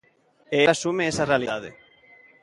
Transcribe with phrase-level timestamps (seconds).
[0.55, 1.69] E el asume esa realidade.